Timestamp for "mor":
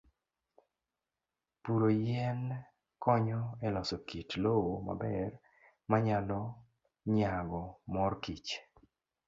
7.93-8.13